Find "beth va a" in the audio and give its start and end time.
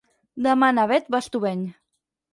0.93-1.25